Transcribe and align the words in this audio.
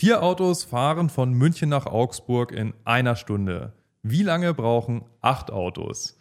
Vier 0.00 0.22
Autos 0.22 0.62
fahren 0.62 1.08
von 1.08 1.32
München 1.32 1.68
nach 1.68 1.86
Augsburg 1.86 2.52
in 2.52 2.72
einer 2.84 3.16
Stunde. 3.16 3.72
Wie 4.04 4.22
lange 4.22 4.54
brauchen 4.54 5.04
acht 5.22 5.50
Autos? 5.50 6.16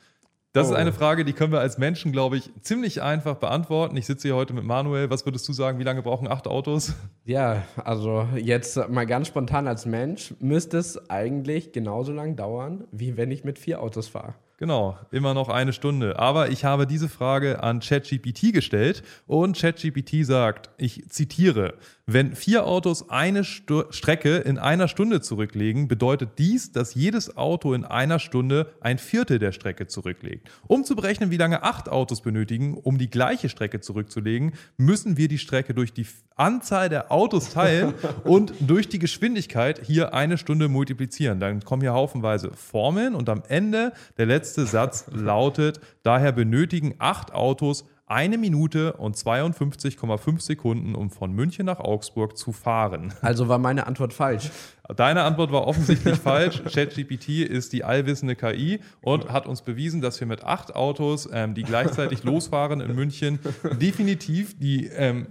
Das 0.51 0.69
oh. 0.69 0.71
ist 0.71 0.75
eine 0.77 0.91
Frage, 0.91 1.23
die 1.23 1.33
können 1.33 1.51
wir 1.51 1.59
als 1.59 1.77
Menschen, 1.77 2.11
glaube 2.11 2.37
ich, 2.37 2.49
ziemlich 2.61 3.03
einfach 3.03 3.35
beantworten. 3.35 3.95
Ich 3.95 4.07
sitze 4.07 4.29
hier 4.29 4.35
heute 4.35 4.53
mit 4.53 4.63
Manuel. 4.63 5.11
Was 5.11 5.27
würdest 5.27 5.47
du 5.47 5.53
sagen, 5.53 5.77
wie 5.77 5.83
lange 5.83 6.01
brauchen 6.01 6.27
acht 6.27 6.47
Autos? 6.47 6.95
Ja, 7.23 7.65
also 7.85 8.27
jetzt 8.35 8.77
mal 8.89 9.05
ganz 9.05 9.27
spontan 9.27 9.67
als 9.67 9.85
Mensch 9.85 10.33
müsste 10.39 10.79
es 10.79 11.11
eigentlich 11.11 11.71
genauso 11.71 12.11
lang 12.11 12.35
dauern, 12.35 12.85
wie 12.91 13.15
wenn 13.15 13.29
ich 13.29 13.43
mit 13.43 13.59
vier 13.59 13.83
Autos 13.83 14.07
fahre. 14.07 14.33
Genau, 14.57 14.97
immer 15.11 15.35
noch 15.35 15.49
eine 15.49 15.71
Stunde. 15.71 16.17
Aber 16.17 16.49
ich 16.49 16.65
habe 16.65 16.87
diese 16.87 17.09
Frage 17.09 17.61
an 17.61 17.79
ChatGPT 17.79 18.53
gestellt 18.53 19.03
und 19.27 19.55
ChatGPT 19.55 20.25
sagt, 20.25 20.71
ich 20.77 21.07
zitiere, 21.09 21.75
wenn 22.09 22.37
vier 22.37 22.65
Autos 22.65 23.09
eine 23.09 23.43
Stu 23.43 23.83
Strecke 23.89 24.37
in 24.37 24.57
einer 24.57 24.87
Stunde 24.87 25.19
zurücklegen, 25.19 25.89
bedeutet 25.89 26.39
dies, 26.39 26.71
dass 26.71 26.95
jedes 26.95 27.35
Auto 27.35 27.73
in 27.73 27.83
einer 27.83 28.19
Stunde 28.19 28.71
ein 28.79 28.97
Viertel 28.97 29.39
der 29.39 29.51
Strecke 29.51 29.87
zurücklegt. 29.87 30.49
Um 30.67 30.85
zu 30.85 30.95
berechnen, 30.95 31.31
wie 31.31 31.37
lange 31.37 31.63
acht 31.63 31.89
Autos 31.89 32.21
benötigen, 32.21 32.77
um 32.77 32.97
die 32.97 33.09
gleiche 33.09 33.49
Strecke 33.49 33.81
zurückzulegen, 33.81 34.53
müssen 34.77 35.17
wir 35.17 35.27
die 35.27 35.37
Strecke 35.37 35.73
durch 35.73 35.91
die 35.91 36.07
Anzahl 36.37 36.87
der 36.87 37.11
Autos 37.11 37.49
teilen 37.49 37.93
und 38.23 38.53
durch 38.61 38.87
die 38.87 38.99
Geschwindigkeit 38.99 39.81
hier 39.85 40.13
eine 40.13 40.37
Stunde 40.37 40.69
multiplizieren. 40.69 41.41
Dann 41.41 41.59
kommen 41.59 41.81
hier 41.81 41.93
haufenweise 41.93 42.51
Formeln 42.53 43.15
und 43.15 43.27
am 43.27 43.43
Ende 43.49 43.91
der 44.17 44.27
letzte 44.27 44.65
Satz 44.65 45.07
lautet, 45.11 45.81
daher 46.03 46.31
benötigen 46.31 46.95
acht 46.99 47.33
Autos 47.33 47.83
eine 48.07 48.37
Minute 48.37 48.93
und 48.93 49.17
52,5 49.17 50.41
Sekunden, 50.41 50.95
um 50.95 51.09
von 51.09 51.33
München 51.33 51.65
nach 51.65 51.79
Augsburg 51.79 52.37
zu 52.37 52.51
fahren. 52.51 53.13
Also 53.27 53.49
war 53.49 53.57
meine 53.57 53.87
Antwort 53.87 54.13
falsch. 54.13 54.51
Deine 54.95 55.23
Antwort 55.23 55.51
war 55.51 55.67
offensichtlich 55.67 56.15
falsch. 56.23 56.63
ChatGPT 56.63 57.41
ist 57.41 57.73
die 57.73 57.83
allwissende 57.83 58.35
KI 58.35 58.79
und 59.01 59.29
hat 59.29 59.47
uns 59.47 59.61
bewiesen, 59.61 59.99
dass 59.99 60.19
wir 60.21 60.27
mit 60.27 60.45
acht 60.45 60.73
Autos, 60.75 61.27
ähm, 61.31 61.53
die 61.53 61.63
gleichzeitig 61.63 62.23
losfahren 62.23 62.79
in 62.79 62.95
München, 62.95 63.39
definitiv 63.81 64.57
die 64.57 64.85
ähm, 64.87 65.27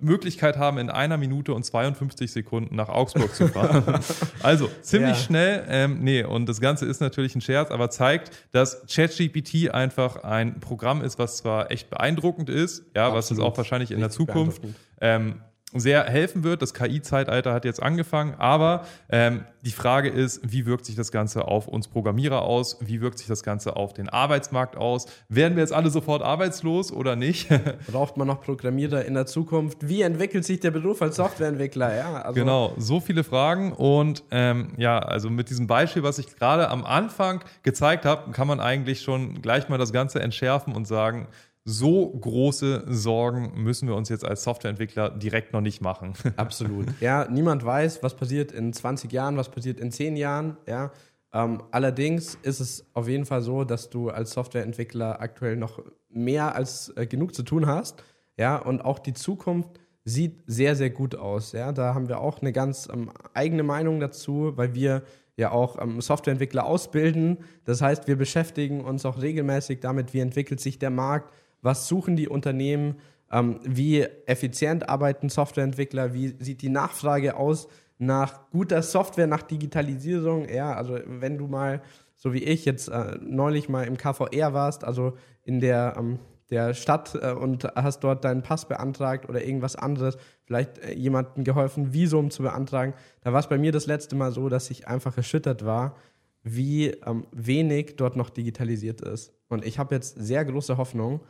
Möglichkeit 0.00 0.56
haben, 0.56 0.78
in 0.78 0.90
einer 0.90 1.16
Minute 1.16 1.54
und 1.54 1.64
52 1.64 2.30
Sekunden 2.30 2.76
nach 2.76 2.88
Augsburg 2.88 3.34
zu 3.34 3.48
fahren. 3.48 4.00
also 4.42 4.68
ziemlich 4.82 5.16
ja. 5.16 5.22
schnell. 5.22 5.64
Ähm, 5.68 6.00
nee, 6.02 6.22
und 6.22 6.48
das 6.48 6.60
Ganze 6.60 6.86
ist 6.86 7.00
natürlich 7.00 7.34
ein 7.34 7.40
Scherz, 7.40 7.70
aber 7.70 7.90
zeigt, 7.90 8.30
dass 8.52 8.84
ChatGPT 8.86 9.70
einfach 9.70 10.22
ein 10.24 10.60
Programm 10.60 11.02
ist, 11.02 11.18
was 11.18 11.38
zwar 11.38 11.70
echt 11.70 11.90
beeindruckend 11.90 12.50
ist, 12.50 12.84
ja, 12.94 13.06
Absolut. 13.06 13.18
was 13.18 13.30
es 13.30 13.38
auch 13.38 13.56
wahrscheinlich 13.56 13.90
in 13.90 14.00
der 14.00 14.10
Zukunft 14.10 14.62
ähm, 15.00 15.40
sehr 15.74 16.04
helfen 16.04 16.44
wird. 16.44 16.62
Das 16.62 16.74
KI-Zeitalter 16.74 17.52
hat 17.52 17.64
jetzt 17.64 17.82
angefangen, 17.82 18.34
aber 18.38 18.86
ähm, 19.08 19.44
die 19.62 19.72
Frage 19.72 20.08
ist, 20.08 20.40
wie 20.50 20.64
wirkt 20.64 20.86
sich 20.86 20.94
das 20.94 21.10
Ganze 21.10 21.48
auf 21.48 21.66
uns 21.66 21.88
Programmierer 21.88 22.42
aus? 22.42 22.78
Wie 22.80 23.00
wirkt 23.00 23.18
sich 23.18 23.26
das 23.26 23.42
Ganze 23.42 23.74
auf 23.74 23.92
den 23.92 24.08
Arbeitsmarkt 24.08 24.76
aus? 24.76 25.06
Werden 25.28 25.56
wir 25.56 25.62
jetzt 25.62 25.72
alle 25.72 25.90
sofort 25.90 26.22
arbeitslos 26.22 26.92
oder 26.92 27.16
nicht? 27.16 27.48
Braucht 27.90 28.16
man 28.16 28.28
noch 28.28 28.40
Programmierer 28.42 29.04
in 29.04 29.14
der 29.14 29.26
Zukunft? 29.26 29.88
Wie 29.88 30.02
entwickelt 30.02 30.44
sich 30.44 30.60
der 30.60 30.70
Beruf 30.70 31.02
als 31.02 31.16
Softwareentwickler? 31.16 31.96
Ja, 31.96 32.22
also 32.22 32.34
genau, 32.34 32.74
so 32.78 33.00
viele 33.00 33.24
Fragen 33.24 33.72
und 33.72 34.22
ähm, 34.30 34.74
ja, 34.76 35.00
also 35.00 35.30
mit 35.30 35.50
diesem 35.50 35.66
Beispiel, 35.66 36.04
was 36.04 36.20
ich 36.20 36.36
gerade 36.36 36.68
am 36.70 36.84
Anfang 36.84 37.42
gezeigt 37.64 38.04
habe, 38.04 38.30
kann 38.30 38.46
man 38.46 38.60
eigentlich 38.60 39.02
schon 39.02 39.42
gleich 39.42 39.68
mal 39.68 39.78
das 39.78 39.92
Ganze 39.92 40.20
entschärfen 40.20 40.74
und 40.74 40.86
sagen, 40.86 41.26
so 41.68 42.10
große 42.10 42.84
Sorgen 42.86 43.52
müssen 43.60 43.88
wir 43.88 43.96
uns 43.96 44.08
jetzt 44.08 44.24
als 44.24 44.44
Softwareentwickler 44.44 45.10
direkt 45.10 45.52
noch 45.52 45.60
nicht 45.60 45.80
machen. 45.80 46.12
Absolut. 46.36 46.86
Ja, 47.00 47.26
niemand 47.28 47.64
weiß, 47.64 48.04
was 48.04 48.14
passiert 48.14 48.52
in 48.52 48.72
20 48.72 49.10
Jahren, 49.10 49.36
was 49.36 49.50
passiert 49.50 49.80
in 49.80 49.90
10 49.90 50.16
Jahren. 50.16 50.56
Ja. 50.68 50.92
Ähm, 51.32 51.64
allerdings 51.72 52.38
ist 52.42 52.60
es 52.60 52.86
auf 52.94 53.08
jeden 53.08 53.26
Fall 53.26 53.42
so, 53.42 53.64
dass 53.64 53.90
du 53.90 54.10
als 54.10 54.30
Softwareentwickler 54.30 55.20
aktuell 55.20 55.56
noch 55.56 55.82
mehr 56.08 56.54
als 56.54 56.92
äh, 56.96 57.04
genug 57.04 57.34
zu 57.34 57.42
tun 57.42 57.66
hast. 57.66 58.04
Ja, 58.38 58.56
und 58.58 58.84
auch 58.84 59.00
die 59.00 59.14
Zukunft 59.14 59.80
sieht 60.04 60.44
sehr, 60.46 60.76
sehr 60.76 60.90
gut 60.90 61.16
aus. 61.16 61.50
Ja, 61.50 61.72
da 61.72 61.94
haben 61.94 62.08
wir 62.08 62.20
auch 62.20 62.42
eine 62.42 62.52
ganz 62.52 62.88
ähm, 62.92 63.10
eigene 63.34 63.64
Meinung 63.64 63.98
dazu, 63.98 64.52
weil 64.54 64.76
wir 64.76 65.02
ja 65.36 65.50
auch 65.50 65.82
ähm, 65.82 66.00
Softwareentwickler 66.00 66.64
ausbilden. 66.64 67.38
Das 67.64 67.82
heißt, 67.82 68.06
wir 68.06 68.14
beschäftigen 68.14 68.84
uns 68.84 69.04
auch 69.04 69.20
regelmäßig 69.20 69.80
damit, 69.80 70.14
wie 70.14 70.20
entwickelt 70.20 70.60
sich 70.60 70.78
der 70.78 70.90
Markt, 70.90 71.32
was 71.62 71.88
suchen 71.88 72.16
die 72.16 72.28
Unternehmen, 72.28 72.96
ähm, 73.30 73.60
wie 73.64 74.02
effizient 74.26 74.88
arbeiten 74.88 75.28
Softwareentwickler, 75.28 76.14
wie 76.14 76.34
sieht 76.38 76.62
die 76.62 76.68
Nachfrage 76.68 77.36
aus 77.36 77.68
nach 77.98 78.50
guter 78.50 78.82
Software, 78.82 79.26
nach 79.26 79.42
Digitalisierung. 79.42 80.48
Ja, 80.48 80.74
also 80.74 80.98
wenn 81.06 81.38
du 81.38 81.46
mal, 81.46 81.82
so 82.14 82.32
wie 82.32 82.44
ich 82.44 82.64
jetzt 82.64 82.88
äh, 82.88 83.18
neulich 83.20 83.68
mal 83.68 83.84
im 83.84 83.96
KVR 83.96 84.52
warst, 84.52 84.84
also 84.84 85.16
in 85.42 85.60
der, 85.60 85.94
ähm, 85.96 86.18
der 86.50 86.74
Stadt 86.74 87.14
äh, 87.20 87.32
und 87.32 87.64
hast 87.74 88.00
dort 88.00 88.24
deinen 88.24 88.42
Pass 88.42 88.68
beantragt 88.68 89.28
oder 89.28 89.44
irgendwas 89.44 89.76
anderes, 89.76 90.18
vielleicht 90.44 90.78
äh, 90.78 90.94
jemandem 90.94 91.44
geholfen, 91.44 91.92
Visum 91.92 92.30
zu 92.30 92.42
beantragen, 92.42 92.94
da 93.22 93.32
war 93.32 93.40
es 93.40 93.48
bei 93.48 93.58
mir 93.58 93.72
das 93.72 93.86
letzte 93.86 94.14
Mal 94.14 94.32
so, 94.32 94.48
dass 94.48 94.70
ich 94.70 94.86
einfach 94.86 95.16
erschüttert 95.16 95.64
war, 95.64 95.96
wie 96.42 96.88
ähm, 96.88 97.26
wenig 97.32 97.96
dort 97.96 98.16
noch 98.16 98.30
digitalisiert 98.30 99.00
ist. 99.00 99.32
Und 99.48 99.64
ich 99.64 99.78
habe 99.78 99.94
jetzt 99.94 100.16
sehr 100.18 100.44
große 100.44 100.76
Hoffnung, 100.76 101.20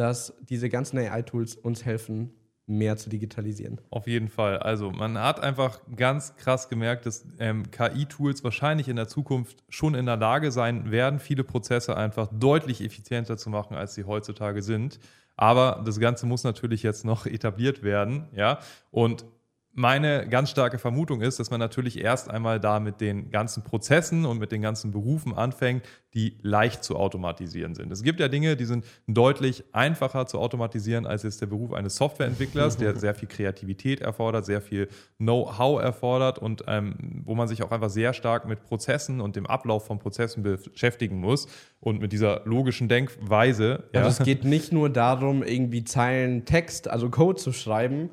dass 0.00 0.32
diese 0.40 0.70
ganzen 0.70 0.96
AI-Tools 0.96 1.56
uns 1.56 1.84
helfen, 1.84 2.30
mehr 2.66 2.96
zu 2.96 3.10
digitalisieren. 3.10 3.82
Auf 3.90 4.06
jeden 4.06 4.28
Fall. 4.28 4.58
Also 4.58 4.90
man 4.90 5.18
hat 5.18 5.42
einfach 5.42 5.80
ganz 5.94 6.36
krass 6.36 6.70
gemerkt, 6.70 7.04
dass 7.04 7.26
ähm, 7.38 7.70
KI-Tools 7.70 8.42
wahrscheinlich 8.42 8.88
in 8.88 8.96
der 8.96 9.08
Zukunft 9.08 9.62
schon 9.68 9.94
in 9.94 10.06
der 10.06 10.16
Lage 10.16 10.52
sein 10.52 10.90
werden, 10.90 11.18
viele 11.18 11.44
Prozesse 11.44 11.98
einfach 11.98 12.28
deutlich 12.32 12.80
effizienter 12.80 13.36
zu 13.36 13.50
machen, 13.50 13.76
als 13.76 13.94
sie 13.94 14.04
heutzutage 14.04 14.62
sind. 14.62 14.98
Aber 15.36 15.82
das 15.84 16.00
Ganze 16.00 16.24
muss 16.24 16.44
natürlich 16.44 16.82
jetzt 16.82 17.04
noch 17.04 17.26
etabliert 17.26 17.82
werden, 17.82 18.28
ja. 18.34 18.60
Und 18.90 19.26
meine 19.72 20.28
ganz 20.28 20.50
starke 20.50 20.78
Vermutung 20.78 21.20
ist, 21.20 21.38
dass 21.38 21.50
man 21.50 21.60
natürlich 21.60 22.00
erst 22.00 22.28
einmal 22.28 22.58
da 22.58 22.80
mit 22.80 23.00
den 23.00 23.30
ganzen 23.30 23.62
Prozessen 23.62 24.26
und 24.26 24.38
mit 24.38 24.50
den 24.50 24.62
ganzen 24.62 24.90
Berufen 24.90 25.32
anfängt, 25.32 25.84
die 26.12 26.38
leicht 26.42 26.82
zu 26.82 26.96
automatisieren 26.96 27.76
sind. 27.76 27.92
Es 27.92 28.02
gibt 28.02 28.18
ja 28.18 28.26
Dinge, 28.26 28.56
die 28.56 28.64
sind 28.64 28.84
deutlich 29.06 29.64
einfacher 29.72 30.26
zu 30.26 30.40
automatisieren 30.40 31.06
als 31.06 31.22
jetzt 31.22 31.40
der 31.40 31.46
Beruf 31.46 31.72
eines 31.72 31.94
Softwareentwicklers, 31.96 32.78
der 32.78 32.96
sehr 32.96 33.14
viel 33.14 33.28
Kreativität 33.28 34.00
erfordert, 34.00 34.44
sehr 34.44 34.60
viel 34.60 34.88
Know-how 35.18 35.80
erfordert 35.80 36.40
und 36.40 36.64
ähm, 36.66 37.22
wo 37.24 37.36
man 37.36 37.46
sich 37.46 37.62
auch 37.62 37.70
einfach 37.70 37.90
sehr 37.90 38.12
stark 38.12 38.48
mit 38.48 38.64
Prozessen 38.64 39.20
und 39.20 39.36
dem 39.36 39.46
Ablauf 39.46 39.86
von 39.86 40.00
Prozessen 40.00 40.42
beschäftigen 40.42 41.20
muss 41.20 41.46
und 41.78 42.00
mit 42.00 42.12
dieser 42.12 42.42
logischen 42.44 42.88
Denkweise. 42.88 43.84
Ja. 43.94 44.02
Also 44.02 44.20
es 44.20 44.26
geht 44.26 44.44
nicht 44.44 44.72
nur 44.72 44.90
darum, 44.90 45.44
irgendwie 45.44 45.84
Zeilen 45.84 46.44
Text, 46.44 46.88
also 46.88 47.08
Code 47.08 47.38
zu 47.38 47.52
schreiben, 47.52 48.10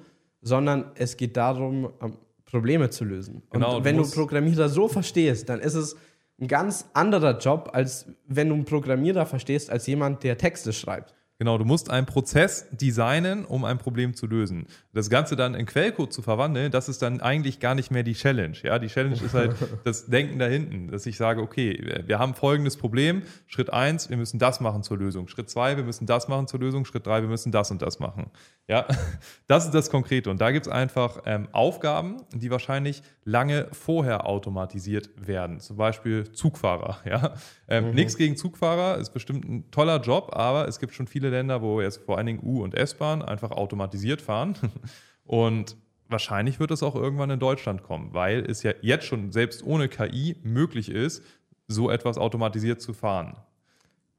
sondern 0.47 0.91
es 0.96 1.18
geht 1.18 1.38
darum, 1.38 1.91
ähm, 2.02 2.13
Probleme 2.46 2.90
zu 2.90 3.03
lösen. 3.03 3.44
Genau, 3.52 3.78
und 3.78 3.84
wenn 3.84 3.97
du, 3.97 4.03
du 4.03 4.12
Programmierer 4.12 4.69
so 4.69 4.88
verstehst, 4.88 5.50
dann 5.50 5.59
ist 5.59 5.75
es 5.75 5.97
ein 6.40 6.47
ganz 6.47 6.90
anderer 6.94 7.38
Job, 7.38 7.72
als 7.74 8.08
wenn 8.28 8.47
du 8.50 8.56
einen 8.56 8.66
Programmierer 8.66 9.25
verstehst, 9.25 9.69
als 9.69 9.86
jemand, 9.88 10.24
der 10.24 10.38
Texte 10.38 10.72
schreibt. 10.72 11.13
Genau, 11.40 11.59
du 11.59 11.66
musst 11.66 11.92
einen 11.92 12.08
Prozess 12.08 12.66
designen, 12.72 13.46
um 13.46 13.64
ein 13.64 13.78
Problem 13.78 14.16
zu 14.16 14.25
lösen. 14.25 14.66
Das 14.94 15.09
Ganze 15.12 15.36
dann 15.36 15.53
in 15.53 15.68
Quellcode 15.68 16.12
zu 16.12 16.24
verwandeln, 16.24 16.72
das 16.72 16.90
ist 16.90 17.03
dann 17.03 17.22
eigentlich 17.22 17.59
gar 17.59 17.75
nicht 17.75 17.92
mehr 17.92 18.02
die 18.02 18.14
Challenge. 18.14 18.58
Ja, 18.64 18.80
die 18.80 18.88
Challenge 18.88 19.16
ist 19.24 19.36
halt 19.36 19.56
das 19.84 20.08
Denken 20.08 20.40
da 20.40 20.48
hinten, 20.48 20.88
dass 20.88 21.06
ich 21.06 21.16
sage, 21.16 21.42
okay, 21.44 22.02
wir 22.08 22.18
haben 22.18 22.34
folgendes 22.34 22.75
Problem. 22.75 23.22
Schritt 23.46 23.72
eins, 23.72 24.09
wir 24.09 24.18
müssen 24.18 24.40
das 24.40 24.62
machen 24.62 24.81
zur 24.81 24.98
Lösung. 24.98 25.28
Schritt 25.28 25.48
zwei, 25.50 25.78
wir 25.78 25.84
müssen 25.84 26.08
das 26.08 26.28
machen 26.28 26.48
zur 26.48 26.59
Lösung. 26.59 26.86
Schritt 26.86 27.06
drei, 27.06 27.22
wir 27.22 27.30
müssen 27.30 27.52
das 27.52 27.69
und 27.69 27.84
das 27.84 28.00
machen. 28.00 28.31
Ja, 28.68 28.88
das 29.48 29.66
ist 29.66 29.74
das 29.74 29.92
Konkrete. 29.92 30.31
Und 30.31 30.42
da 30.42 30.50
gibt 30.50 30.66
es 30.66 30.72
einfach 30.72 31.22
ähm, 31.25 31.50
Aufgaben, 31.52 32.18
die 32.34 32.50
wahrscheinlich 32.50 33.04
lange 33.24 33.68
vorher 33.72 34.25
automatisiert 34.25 35.10
werden. 35.16 35.60
Zum 35.60 35.78
Beispiel 35.78 36.31
Zugfahrer. 36.31 36.98
Ja, 37.07 37.36
ähm, 37.69 37.89
mhm. 37.89 37.95
nichts 37.95 38.18
gegen 38.18 38.36
Zugfahrer, 38.36 38.98
ist 38.98 39.12
bestimmt 39.13 39.48
ein 39.48 39.72
toller 39.72 40.01
Job, 40.01 40.31
aber 40.34 40.68
es 40.68 40.78
gibt 40.80 40.94
schon 40.94 41.07
viele 41.07 41.26
Länder, 41.29 41.62
wo 41.62 41.81
jetzt 41.81 41.97
vor 42.06 42.18
allen 42.18 42.27
Dingen 42.27 42.39
U- 42.44 42.63
und 42.63 42.75
S-Bahn 42.75 43.21
einfach 43.21 43.51
automatisiert 43.51 44.21
fahren. 44.21 44.56
Und 45.25 45.75
wahrscheinlich 46.07 46.59
wird 46.59 46.71
es 46.71 46.83
auch 46.83 46.95
irgendwann 46.95 47.29
in 47.29 47.39
Deutschland 47.39 47.83
kommen, 47.83 48.13
weil 48.13 48.50
es 48.50 48.63
ja 48.63 48.71
jetzt 48.81 49.06
schon 49.06 49.33
selbst 49.33 49.62
ohne 49.62 49.89
KI 49.89 50.38
möglich 50.41 50.89
ist, 50.89 51.21
so 51.68 51.89
etwas 51.89 52.18
automatisiert 52.18 52.81
zu 52.81 52.94
fahren. 52.94 53.35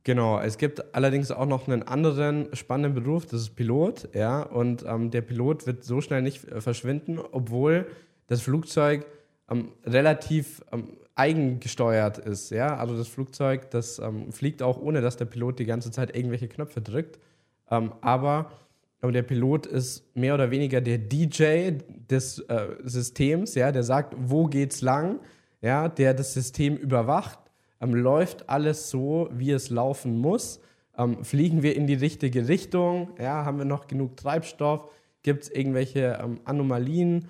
Genau, 0.04 0.38
es 0.38 0.58
gibt 0.58 0.94
allerdings 0.94 1.30
auch 1.30 1.46
noch 1.46 1.66
einen 1.66 1.82
anderen 1.82 2.54
spannenden 2.54 3.02
Beruf, 3.02 3.26
das 3.26 3.42
ist 3.42 3.56
Pilot, 3.56 4.08
ja, 4.14 4.42
und 4.42 4.84
ähm, 4.86 5.10
der 5.10 5.22
Pilot 5.22 5.66
wird 5.66 5.84
so 5.84 6.00
schnell 6.00 6.22
nicht 6.22 6.44
äh, 6.44 6.60
verschwinden, 6.60 7.18
obwohl 7.18 7.86
das 8.26 8.40
Flugzeug 8.40 9.06
ähm, 9.50 9.72
relativ 9.84 10.62
ähm, 10.72 10.96
eigengesteuert 11.18 12.18
ist, 12.18 12.50
ja, 12.50 12.76
also 12.76 12.96
das 12.96 13.08
Flugzeug, 13.08 13.70
das 13.70 13.98
ähm, 13.98 14.32
fliegt 14.32 14.62
auch 14.62 14.80
ohne, 14.80 15.00
dass 15.00 15.16
der 15.16 15.24
Pilot 15.24 15.58
die 15.58 15.64
ganze 15.64 15.90
Zeit 15.90 16.14
irgendwelche 16.16 16.48
Knöpfe 16.48 16.80
drückt, 16.80 17.18
ähm, 17.70 17.92
aber 18.00 18.50
aber 19.00 19.12
der 19.12 19.22
Pilot 19.22 19.66
ist 19.66 20.04
mehr 20.16 20.34
oder 20.34 20.50
weniger 20.50 20.80
der 20.80 20.98
DJ 20.98 21.70
des 22.10 22.40
äh, 22.40 22.76
Systems, 22.82 23.54
ja, 23.54 23.70
der 23.70 23.84
sagt, 23.84 24.14
wo 24.18 24.46
geht's 24.46 24.80
lang, 24.80 25.20
ja, 25.60 25.88
der 25.88 26.14
das 26.14 26.34
System 26.34 26.76
überwacht, 26.76 27.38
ähm, 27.80 27.94
läuft 27.94 28.48
alles 28.48 28.90
so, 28.90 29.28
wie 29.32 29.52
es 29.52 29.70
laufen 29.70 30.18
muss, 30.18 30.60
ähm, 30.96 31.24
fliegen 31.24 31.62
wir 31.62 31.76
in 31.76 31.86
die 31.86 31.94
richtige 31.94 32.48
Richtung, 32.48 33.10
ja, 33.20 33.44
haben 33.44 33.58
wir 33.58 33.64
noch 33.64 33.86
genug 33.86 34.16
Treibstoff, 34.16 34.90
gibt 35.22 35.44
es 35.44 35.50
irgendwelche 35.50 36.18
ähm, 36.20 36.40
Anomalien 36.44 37.26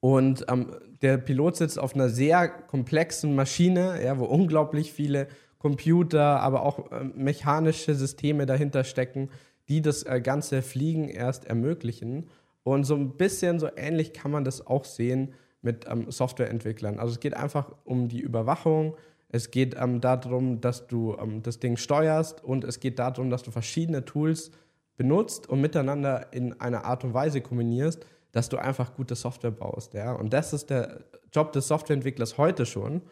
und 0.00 0.44
ähm, 0.48 0.72
der 1.02 1.18
Pilot 1.18 1.56
sitzt 1.56 1.78
auf 1.78 1.94
einer 1.94 2.08
sehr 2.08 2.48
komplexen 2.48 3.34
Maschine, 3.34 4.02
ja, 4.04 4.18
wo 4.18 4.24
unglaublich 4.24 4.92
viele 4.92 5.28
Computer, 5.58 6.40
aber 6.40 6.62
auch 6.62 6.90
äh, 6.92 7.04
mechanische 7.14 7.94
Systeme 7.94 8.46
dahinter 8.46 8.84
stecken 8.84 9.28
die 9.68 9.82
das 9.82 10.02
äh, 10.02 10.20
ganze 10.20 10.62
Fliegen 10.62 11.08
erst 11.08 11.44
ermöglichen. 11.44 12.28
Und 12.62 12.84
so 12.84 12.94
ein 12.94 13.16
bisschen 13.16 13.58
so 13.58 13.68
ähnlich 13.76 14.12
kann 14.12 14.30
man 14.30 14.44
das 14.44 14.66
auch 14.66 14.84
sehen 14.84 15.34
mit 15.62 15.86
ähm, 15.88 16.10
Softwareentwicklern. 16.10 16.98
Also 16.98 17.12
es 17.12 17.20
geht 17.20 17.34
einfach 17.34 17.72
um 17.84 18.08
die 18.08 18.20
Überwachung, 18.20 18.96
es 19.30 19.50
geht 19.50 19.76
ähm, 19.78 20.00
darum, 20.00 20.60
dass 20.60 20.86
du 20.86 21.16
ähm, 21.20 21.42
das 21.42 21.60
Ding 21.60 21.76
steuerst 21.76 22.42
und 22.42 22.64
es 22.64 22.80
geht 22.80 22.98
darum, 22.98 23.30
dass 23.30 23.42
du 23.42 23.50
verschiedene 23.50 24.04
Tools 24.04 24.50
benutzt 24.96 25.48
und 25.48 25.60
miteinander 25.60 26.32
in 26.32 26.58
einer 26.60 26.84
Art 26.84 27.04
und 27.04 27.14
Weise 27.14 27.40
kombinierst, 27.40 28.04
dass 28.32 28.48
du 28.48 28.58
einfach 28.58 28.94
gute 28.94 29.14
Software 29.14 29.50
baust. 29.50 29.94
Ja? 29.94 30.12
Und 30.12 30.32
das 30.32 30.52
ist 30.52 30.70
der 30.70 31.04
Job 31.32 31.52
des 31.52 31.68
Softwareentwicklers 31.68 32.38
heute 32.38 32.66
schon. 32.66 33.02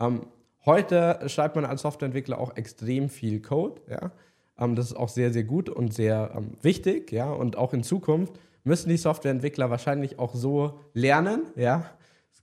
Ähm, 0.00 0.26
heute 0.64 1.20
schreibt 1.26 1.56
man 1.56 1.64
als 1.64 1.82
Softwareentwickler 1.82 2.38
auch 2.38 2.56
extrem 2.56 3.08
viel 3.08 3.40
Code. 3.40 3.80
Ja? 3.88 4.12
Ähm, 4.58 4.74
das 4.74 4.86
ist 4.86 4.96
auch 4.96 5.08
sehr, 5.08 5.32
sehr 5.32 5.44
gut 5.44 5.68
und 5.68 5.92
sehr 5.92 6.32
ähm, 6.36 6.52
wichtig, 6.62 7.12
ja. 7.12 7.30
Und 7.30 7.56
auch 7.56 7.72
in 7.72 7.82
Zukunft 7.82 8.38
müssen 8.64 8.88
die 8.88 8.96
Softwareentwickler 8.96 9.70
wahrscheinlich 9.70 10.18
auch 10.18 10.34
so 10.34 10.80
lernen, 10.94 11.46
ja. 11.56 11.84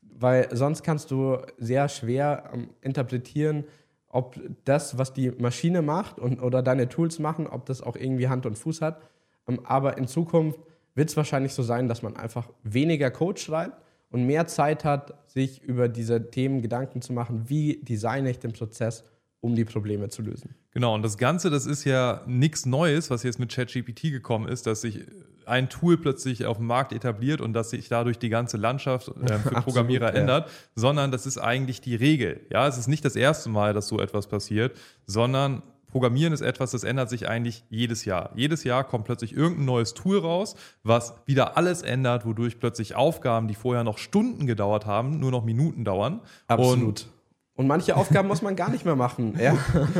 Weil 0.01 0.49
sonst 0.55 0.83
kannst 0.83 1.11
du 1.11 1.37
sehr 1.57 1.87
schwer 1.87 2.49
ähm, 2.53 2.69
interpretieren, 2.81 3.63
ob 4.09 4.39
das, 4.65 4.97
was 4.97 5.13
die 5.13 5.31
Maschine 5.31 5.81
macht 5.81 6.19
und, 6.19 6.41
oder 6.41 6.61
deine 6.61 6.89
Tools 6.89 7.19
machen, 7.19 7.47
ob 7.47 7.65
das 7.67 7.81
auch 7.81 7.95
irgendwie 7.95 8.27
Hand 8.27 8.45
und 8.45 8.57
Fuß 8.57 8.81
hat. 8.81 9.01
Ähm, 9.47 9.61
aber 9.63 9.97
in 9.97 10.07
Zukunft 10.07 10.59
wird 10.95 11.09
es 11.09 11.17
wahrscheinlich 11.17 11.53
so 11.53 11.63
sein, 11.63 11.87
dass 11.87 12.01
man 12.01 12.15
einfach 12.15 12.49
weniger 12.63 13.11
Code 13.11 13.39
schreibt 13.39 13.81
und 14.09 14.25
mehr 14.25 14.47
Zeit 14.47 14.83
hat, 14.83 15.13
sich 15.29 15.61
über 15.61 15.87
diese 15.87 16.31
Themen 16.31 16.61
Gedanken 16.61 17.01
zu 17.01 17.13
machen, 17.13 17.49
wie 17.49 17.77
designe 17.83 18.29
ich 18.29 18.39
den 18.39 18.53
Prozess 18.53 19.03
um 19.41 19.55
die 19.55 19.65
Probleme 19.65 20.09
zu 20.09 20.21
lösen. 20.21 20.55
Genau, 20.71 20.93
und 20.93 21.01
das 21.01 21.17
Ganze, 21.17 21.49
das 21.49 21.65
ist 21.65 21.85
ja 21.85 22.21
nichts 22.27 22.65
Neues, 22.65 23.09
was 23.09 23.23
jetzt 23.23 23.39
mit 23.39 23.53
ChatGPT 23.53 24.03
gekommen 24.03 24.47
ist, 24.47 24.67
dass 24.67 24.81
sich 24.81 25.05
ein 25.45 25.69
Tool 25.69 25.97
plötzlich 25.97 26.45
auf 26.45 26.57
dem 26.57 26.67
Markt 26.67 26.93
etabliert 26.93 27.41
und 27.41 27.53
dass 27.53 27.71
sich 27.71 27.89
dadurch 27.89 28.19
die 28.19 28.29
ganze 28.29 28.57
Landschaft 28.57 29.07
äh, 29.07 29.39
für 29.39 29.49
Programmierer 29.61 30.07
Absolut, 30.07 30.21
ändert, 30.21 30.47
ja. 30.47 30.53
sondern 30.75 31.11
das 31.11 31.25
ist 31.25 31.37
eigentlich 31.37 31.81
die 31.81 31.95
Regel. 31.95 32.41
Ja, 32.51 32.67
es 32.67 32.77
ist 32.77 32.87
nicht 32.87 33.03
das 33.03 33.15
erste 33.15 33.49
Mal, 33.49 33.73
dass 33.73 33.87
so 33.87 33.99
etwas 33.99 34.27
passiert, 34.27 34.77
sondern 35.05 35.63
Programmieren 35.89 36.33
ist 36.33 36.41
etwas, 36.41 36.71
das 36.71 36.83
ändert 36.83 37.09
sich 37.09 37.27
eigentlich 37.27 37.63
jedes 37.69 38.05
Jahr. 38.05 38.31
Jedes 38.35 38.63
Jahr 38.63 38.83
kommt 38.83 39.05
plötzlich 39.05 39.35
irgendein 39.35 39.65
neues 39.65 39.93
Tool 39.93 40.19
raus, 40.19 40.55
was 40.83 41.13
wieder 41.25 41.57
alles 41.57 41.81
ändert, 41.81 42.25
wodurch 42.25 42.59
plötzlich 42.59 42.95
Aufgaben, 42.95 43.47
die 43.47 43.55
vorher 43.55 43.83
noch 43.83 43.97
Stunden 43.97 44.45
gedauert 44.45 44.85
haben, 44.85 45.19
nur 45.19 45.31
noch 45.31 45.43
Minuten 45.43 45.83
dauern. 45.83 46.21
Absolut. 46.47 47.01
Und 47.01 47.07
und 47.59 47.67
manche 47.67 47.97
Aufgaben 47.97 48.29
muss 48.29 48.41
man 48.41 48.55
gar 48.55 48.69
nicht 48.69 48.85
mehr 48.85 48.95
machen. 48.95 49.37
Ja. 49.39 49.57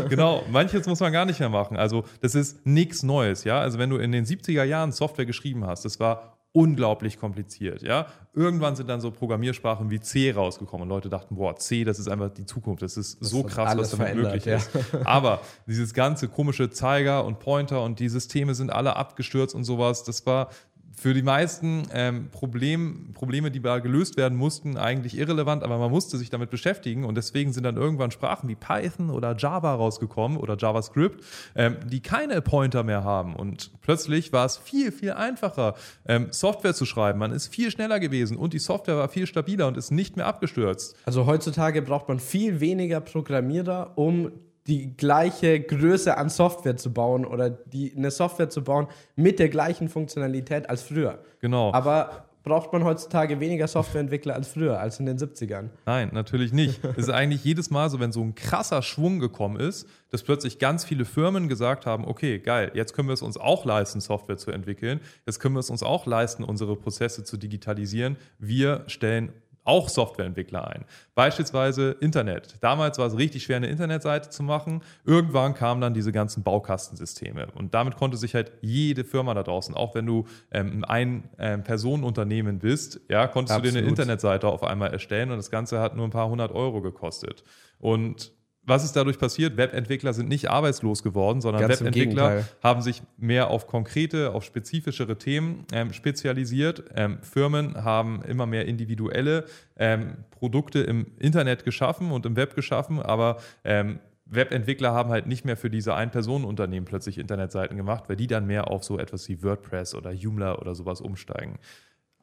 Genau, 0.08 0.44
manches 0.50 0.88
muss 0.88 1.02
man 1.02 1.12
gar 1.12 1.26
nicht 1.26 1.42
mehr 1.42 1.50
machen. 1.50 1.76
Also 1.76 2.06
das 2.22 2.34
ist 2.34 2.66
nichts 2.66 3.04
Neues. 3.04 3.44
Ja? 3.44 3.60
Also 3.60 3.78
wenn 3.78 3.90
du 3.90 3.98
in 3.98 4.14
den 4.14 4.24
70er 4.24 4.64
Jahren 4.64 4.94
Software 4.94 5.26
geschrieben 5.26 5.66
hast, 5.68 5.84
das 5.84 6.00
war 6.00 6.39
unglaublich 6.52 7.20
kompliziert. 7.20 7.84
Ja? 7.84 8.08
Irgendwann 8.34 8.76
sind 8.76 8.90
dann 8.90 9.02
so 9.02 9.12
Programmiersprachen 9.12 9.90
wie 9.90 10.00
C 10.00 10.32
rausgekommen 10.32 10.84
und 10.84 10.90
Leute 10.90 11.10
dachten, 11.10 11.36
boah, 11.36 11.56
C, 11.56 11.84
das 11.84 12.00
ist 12.00 12.08
einfach 12.08 12.30
die 12.30 12.46
Zukunft. 12.46 12.82
Das 12.82 12.98
ist 12.98 13.22
das 13.22 13.30
so 13.30 13.44
krass, 13.44 13.78
was 13.78 13.92
damit 13.92 14.16
möglich 14.16 14.46
ja. 14.46 14.58
ist. 14.58 14.72
Aber 15.04 15.42
dieses 15.68 15.94
ganze 15.94 16.28
komische 16.28 16.70
Zeiger 16.70 17.24
und 17.26 17.40
Pointer 17.40 17.84
und 17.84 18.00
die 18.00 18.10
Systeme 18.10 18.56
sind 18.56 18.72
alle 18.72 18.96
abgestürzt 18.96 19.54
und 19.54 19.64
sowas, 19.64 20.04
das 20.04 20.26
war 20.26 20.50
für 20.96 21.14
die 21.14 21.22
meisten 21.22 21.84
ähm, 21.94 22.30
Problem, 22.32 23.14
Probleme, 23.14 23.52
die 23.52 23.62
da 23.62 23.80
gelöst 23.80 24.18
werden 24.18 24.38
mussten, 24.38 24.78
eigentlich 24.78 25.18
irrelevant, 25.18 25.64
aber 25.64 25.78
man 25.78 25.92
musste 25.92 26.18
sich 26.18 26.30
damit 26.30 26.50
beschäftigen 26.50 27.06
und 27.06 27.16
deswegen 27.16 27.54
sind 27.54 27.64
dann 27.64 27.78
irgendwann 27.78 28.12
Sprachen 28.12 28.50
wie 28.50 28.56
Python 28.56 29.10
oder 29.10 29.36
Java 29.38 29.74
rausgekommen 29.74 30.38
oder 30.38 30.58
JavaScript, 30.58 31.24
ähm, 31.56 31.78
die 31.86 32.02
keine 32.02 32.42
Pointer 32.42 32.84
mehr 32.84 33.04
haben 33.04 33.36
und 33.36 33.72
plötzlich 33.82 34.34
war 34.34 34.46
es 34.46 34.58
viel, 34.58 34.92
viel 34.92 35.14
einfacher, 35.14 35.76
ähm, 36.06 36.28
Software 36.32 36.74
zu 36.74 36.86
schreiben. 36.86 37.20
Man 37.20 37.32
ist 37.32 37.48
viel 37.48 37.72
schneller 37.72 38.00
gewesen 38.00 38.38
und 38.38 38.54
die 38.54 38.60
Software 38.60 38.98
war 38.98 39.10
viel 39.10 39.28
stabiler 39.28 39.68
und 39.68 39.78
ist 39.78 39.92
nicht 39.92 40.18
mehr 40.18 40.26
abgestürzt. 40.26 40.96
Also 41.06 41.26
heutzutage 41.26 41.82
braucht 41.82 42.08
man 42.08 42.20
viel 42.20 42.60
weniger 42.60 43.02
Programmierer, 43.02 43.94
um 43.96 44.32
die 44.70 44.96
gleiche 44.96 45.60
Größe 45.60 46.16
an 46.16 46.30
Software 46.30 46.78
zu 46.78 46.94
bauen 46.94 47.26
oder 47.26 47.50
die, 47.50 47.94
eine 47.98 48.12
Software 48.12 48.50
zu 48.50 48.64
bauen 48.64 48.88
mit 49.16 49.40
der 49.40 49.50
gleichen 49.50 49.90
Funktionalität 49.90 50.70
als 50.70 50.84
früher. 50.84 51.20
Genau. 51.42 51.74
Aber 51.74 52.30
braucht 52.44 52.72
man 52.72 52.84
heutzutage 52.84 53.40
weniger 53.40 53.68
Softwareentwickler 53.68 54.36
als 54.36 54.50
früher, 54.50 54.80
als 54.80 55.00
in 55.00 55.08
den 55.08 55.18
70ern? 55.18 55.70
Nein, 55.86 56.10
natürlich 56.14 56.54
nicht. 56.54 56.80
Es 57.00 57.08
ist 57.08 57.10
eigentlich 57.10 57.44
jedes 57.44 57.70
Mal 57.70 57.90
so, 57.90 58.00
wenn 58.00 58.12
so 58.12 58.22
ein 58.22 58.36
krasser 58.36 58.82
Schwung 58.82 59.20
gekommen 59.20 59.60
ist, 59.60 59.88
dass 60.12 60.24
plötzlich 60.24 60.60
ganz 60.60 60.86
viele 60.86 61.06
Firmen 61.06 61.48
gesagt 61.48 61.86
haben, 61.86 62.06
okay, 62.06 62.40
geil, 62.40 62.72
jetzt 62.74 62.94
können 62.94 63.08
wir 63.08 63.14
es 63.14 63.22
uns 63.22 63.38
auch 63.38 63.66
leisten, 63.66 64.02
Software 64.02 64.38
zu 64.38 64.52
entwickeln. 64.52 65.00
Jetzt 65.26 65.40
können 65.40 65.56
wir 65.56 65.60
es 65.60 65.70
uns 65.70 65.84
auch 65.84 66.06
leisten, 66.06 66.44
unsere 66.44 66.76
Prozesse 66.76 67.24
zu 67.24 67.38
digitalisieren. 67.38 68.18
Wir 68.38 68.84
stellen 68.88 69.34
auch 69.70 69.88
Softwareentwickler 69.88 70.68
ein. 70.68 70.84
Beispielsweise 71.14 71.92
Internet. 72.00 72.56
Damals 72.62 72.98
war 72.98 73.06
es 73.06 73.16
richtig 73.16 73.44
schwer, 73.44 73.58
eine 73.58 73.68
Internetseite 73.68 74.32
zu 74.32 74.42
machen. 74.42 74.82
Irgendwann 75.06 75.54
kamen 75.54 75.80
dann 75.80 75.94
diese 75.94 76.12
ganzen 76.12 76.42
Baukastensysteme. 76.42 77.48
Und 77.54 77.76
damit 77.76 77.96
konnte 77.96 78.18
sich 78.18 78.34
halt 78.34 78.52
jede 78.62 79.04
Firma 79.04 79.36
da 79.36 79.44
draußen, 79.44 79.76
auch 79.76 79.94
wenn 79.94 80.08
du 80.08 80.26
ähm, 80.52 80.84
ein 80.86 81.30
ähm, 81.38 81.64
Personenunternehmen 81.64 82.58
bist, 82.58 83.00
ja, 83.10 83.28
konntest 83.28 83.56
Absolut. 83.56 83.76
du 83.76 83.78
dir 83.78 83.80
eine 83.84 83.90
Internetseite 83.90 84.48
auf 84.48 84.64
einmal 84.64 84.92
erstellen 84.92 85.30
und 85.30 85.38
das 85.38 85.52
Ganze 85.52 85.80
hat 85.80 85.96
nur 85.96 86.08
ein 86.08 86.12
paar 86.12 86.30
hundert 86.30 86.52
Euro 86.52 86.82
gekostet. 86.82 87.44
Und 87.78 88.32
was 88.70 88.86
ist 88.86 88.96
dadurch 88.96 89.20
passiert? 89.20 89.58
Webentwickler 89.58 90.14
sind 90.14 90.30
nicht 90.30 90.50
arbeitslos 90.50 91.04
geworden, 91.04 91.42
sondern 91.42 91.68
Ganz 91.68 91.82
Webentwickler 91.82 92.46
haben 92.64 92.82
sich 92.82 93.02
mehr 93.18 93.50
auf 93.50 93.68
konkrete, 93.68 94.34
auf 94.34 94.44
spezifischere 94.44 95.18
Themen 95.18 95.66
ähm, 95.74 95.92
spezialisiert. 95.92 96.84
Ähm, 96.96 97.18
Firmen 97.22 97.84
haben 97.84 98.22
immer 98.24 98.46
mehr 98.46 98.66
individuelle 98.66 99.46
ähm, 99.78 100.24
Produkte 100.32 100.80
im 100.80 101.08
Internet 101.20 101.66
geschaffen 101.66 102.12
und 102.12 102.26
im 102.26 102.36
Web 102.36 102.56
geschaffen, 102.56 103.02
aber 103.02 103.38
ähm, 103.64 104.00
Webentwickler 104.30 104.94
haben 104.94 105.10
halt 105.10 105.26
nicht 105.26 105.44
mehr 105.44 105.58
für 105.58 105.70
diese 105.70 105.96
Ein-Personen-Unternehmen 105.96 106.86
plötzlich 106.86 107.18
Internetseiten 107.18 107.76
gemacht, 107.76 108.04
weil 108.08 108.16
die 108.16 108.28
dann 108.28 108.46
mehr 108.46 108.70
auf 108.70 108.84
so 108.84 109.00
etwas 109.00 109.28
wie 109.28 109.42
WordPress 109.42 109.96
oder 109.96 110.12
Joomla 110.12 110.60
oder 110.60 110.76
sowas 110.76 111.02
umsteigen. 111.02 111.58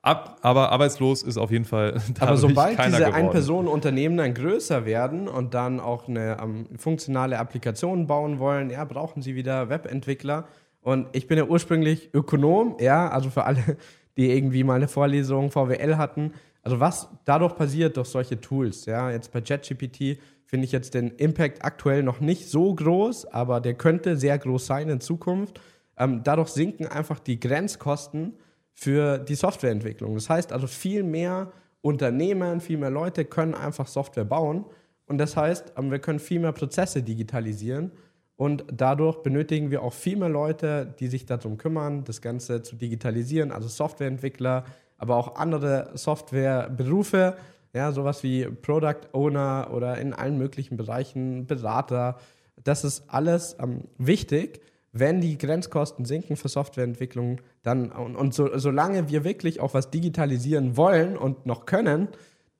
Ab, 0.06 0.38
aber 0.42 0.70
arbeitslos 0.70 1.24
ist 1.24 1.36
auf 1.36 1.50
jeden 1.50 1.64
Fall. 1.64 2.00
Aber 2.20 2.36
sobald 2.36 2.78
diese 2.86 3.12
Ein-Personen-Unternehmen 3.12 4.16
dann 4.16 4.34
größer 4.34 4.86
werden 4.86 5.26
und 5.26 5.52
dann 5.52 5.80
auch 5.80 6.06
eine 6.06 6.36
um, 6.40 6.66
funktionale 6.78 7.40
Applikation 7.40 8.06
bauen 8.06 8.38
wollen, 8.38 8.70
ja, 8.70 8.84
brauchen 8.84 9.20
sie 9.20 9.34
wieder 9.34 9.68
Webentwickler. 9.68 10.46
Und 10.80 11.08
ich 11.10 11.26
bin 11.26 11.38
ja 11.38 11.44
ursprünglich 11.44 12.10
Ökonom, 12.14 12.76
ja, 12.78 13.08
also 13.08 13.30
für 13.30 13.42
alle, 13.46 13.78
die 14.16 14.30
irgendwie 14.30 14.62
mal 14.62 14.74
eine 14.74 14.86
Vorlesung 14.86 15.50
VWL 15.50 15.96
hatten. 15.96 16.34
Also 16.62 16.78
was 16.78 17.08
dadurch 17.24 17.56
passiert 17.56 17.96
durch 17.96 18.06
solche 18.06 18.40
Tools, 18.40 18.86
ja, 18.86 19.10
jetzt 19.10 19.32
bei 19.32 19.40
ChatGPT 19.40 20.20
finde 20.44 20.66
ich 20.66 20.70
jetzt 20.70 20.94
den 20.94 21.16
Impact 21.16 21.64
aktuell 21.64 22.04
noch 22.04 22.20
nicht 22.20 22.48
so 22.48 22.72
groß, 22.72 23.26
aber 23.26 23.60
der 23.60 23.74
könnte 23.74 24.16
sehr 24.16 24.38
groß 24.38 24.66
sein 24.66 24.88
in 24.88 25.00
Zukunft. 25.00 25.60
Ähm, 25.98 26.20
dadurch 26.22 26.50
sinken 26.50 26.86
einfach 26.86 27.18
die 27.18 27.40
Grenzkosten 27.40 28.34
für 28.76 29.18
die 29.18 29.34
Softwareentwicklung. 29.34 30.14
Das 30.14 30.30
heißt 30.30 30.52
also, 30.52 30.66
viel 30.66 31.02
mehr 31.02 31.50
Unternehmen, 31.80 32.60
viel 32.60 32.76
mehr 32.76 32.90
Leute 32.90 33.24
können 33.24 33.54
einfach 33.54 33.88
Software 33.88 34.24
bauen. 34.24 34.66
Und 35.06 35.18
das 35.18 35.36
heißt, 35.36 35.72
ähm, 35.76 35.90
wir 35.90 35.98
können 35.98 36.18
viel 36.18 36.40
mehr 36.40 36.52
Prozesse 36.52 37.02
digitalisieren. 37.02 37.90
Und 38.36 38.64
dadurch 38.70 39.22
benötigen 39.22 39.70
wir 39.70 39.82
auch 39.82 39.94
viel 39.94 40.16
mehr 40.18 40.28
Leute, 40.28 40.94
die 41.00 41.06
sich 41.06 41.24
darum 41.24 41.56
kümmern, 41.56 42.04
das 42.04 42.20
Ganze 42.20 42.60
zu 42.60 42.76
digitalisieren, 42.76 43.50
also 43.50 43.66
Softwareentwickler, 43.66 44.66
aber 44.98 45.16
auch 45.16 45.36
andere 45.36 45.90
Softwareberufe, 45.94 47.36
ja, 47.72 47.92
sowas 47.92 48.22
wie 48.22 48.44
Product 48.44 49.08
Owner 49.12 49.70
oder 49.72 49.96
in 49.98 50.12
allen 50.12 50.36
möglichen 50.36 50.76
Bereichen 50.76 51.46
Berater. 51.46 52.18
Das 52.62 52.84
ist 52.84 53.04
alles 53.08 53.56
ähm, 53.58 53.84
wichtig 53.96 54.60
wenn 54.98 55.20
die 55.20 55.36
Grenzkosten 55.36 56.04
sinken 56.04 56.36
für 56.36 56.48
Softwareentwicklung, 56.48 57.40
dann 57.66 57.90
und, 57.90 58.14
und 58.14 58.32
so, 58.32 58.56
solange 58.58 59.08
wir 59.08 59.24
wirklich 59.24 59.58
auch 59.60 59.74
was 59.74 59.90
digitalisieren 59.90 60.76
wollen 60.76 61.16
und 61.16 61.46
noch 61.46 61.66
können, 61.66 62.08